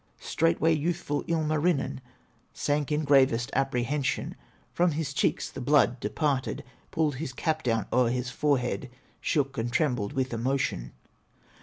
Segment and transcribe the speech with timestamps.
[0.19, 2.01] Straightway youthful Ilmarinen
[2.53, 4.35] Sank in gravest apprehension,
[4.73, 9.71] From his cheeks the blood departed; Pulled his cap down o'er his forehead, Shook and
[9.71, 10.93] trembled with emotion.